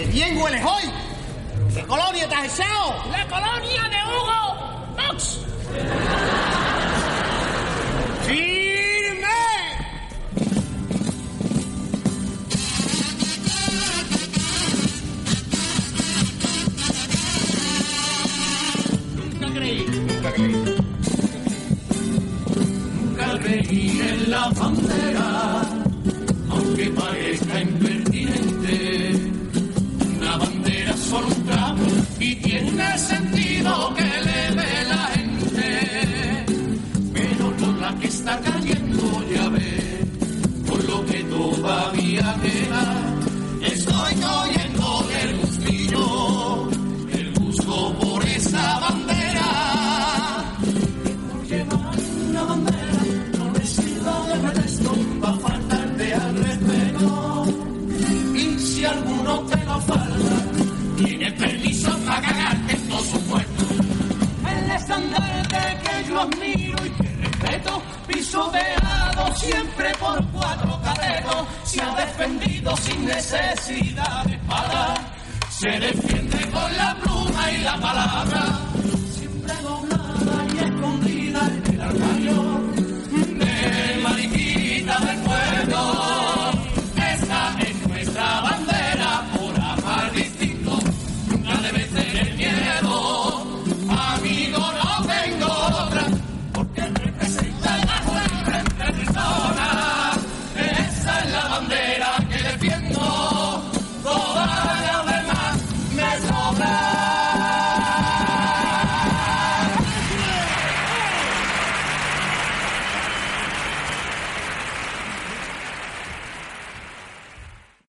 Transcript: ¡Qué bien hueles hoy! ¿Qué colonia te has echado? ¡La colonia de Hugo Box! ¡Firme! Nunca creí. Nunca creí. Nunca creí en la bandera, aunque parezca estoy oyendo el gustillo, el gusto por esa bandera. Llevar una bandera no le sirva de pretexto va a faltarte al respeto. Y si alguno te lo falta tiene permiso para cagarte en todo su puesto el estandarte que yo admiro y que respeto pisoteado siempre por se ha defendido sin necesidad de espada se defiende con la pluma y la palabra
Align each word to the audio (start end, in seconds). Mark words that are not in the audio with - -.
¡Qué 0.00 0.06
bien 0.06 0.34
hueles 0.38 0.64
hoy! 0.64 0.84
¿Qué 1.74 1.82
colonia 1.82 2.26
te 2.26 2.34
has 2.34 2.58
echado? 2.58 2.94
¡La 3.10 3.26
colonia 3.26 3.82
de 3.90 3.96
Hugo 4.08 4.40
Box! 4.96 5.40
¡Firme! 8.26 9.28
Nunca 19.16 19.46
creí. 19.52 19.84
Nunca 19.84 20.32
creí. 20.32 20.54
Nunca 23.04 23.38
creí 23.38 24.00
en 24.00 24.30
la 24.30 24.48
bandera, 24.48 25.62
aunque 26.48 26.88
parezca 26.88 27.19
estoy 43.62 44.14
oyendo 44.24 45.08
el 45.22 45.36
gustillo, 45.38 46.68
el 47.12 47.34
gusto 47.38 47.94
por 48.00 48.24
esa 48.26 48.80
bandera. 48.80 50.54
Llevar 51.48 51.96
una 52.28 52.42
bandera 52.42 53.02
no 53.38 53.52
le 53.52 53.66
sirva 53.66 54.26
de 54.26 54.38
pretexto 54.40 54.92
va 55.22 55.28
a 55.28 55.34
faltarte 55.34 56.14
al 56.14 56.34
respeto. 56.36 57.44
Y 58.34 58.58
si 58.58 58.84
alguno 58.84 59.40
te 59.40 59.64
lo 59.64 59.80
falta 59.80 60.36
tiene 60.96 61.32
permiso 61.32 61.96
para 61.98 62.22
cagarte 62.22 62.72
en 62.74 62.88
todo 62.88 63.04
su 63.04 63.20
puesto 63.20 63.64
el 64.50 64.70
estandarte 64.72 65.58
que 65.82 66.08
yo 66.08 66.20
admiro 66.20 66.86
y 66.86 66.90
que 66.90 67.08
respeto 67.16 67.82
pisoteado 68.06 69.36
siempre 69.36 69.92
por 70.00 70.26
se 72.20 72.24
ha 72.24 72.28
defendido 72.28 72.76
sin 72.76 73.06
necesidad 73.06 74.24
de 74.24 74.34
espada 74.34 74.94
se 75.50 75.68
defiende 75.68 76.50
con 76.50 76.76
la 76.76 76.94
pluma 77.02 77.52
y 77.52 77.62
la 77.62 77.76
palabra 77.80 78.49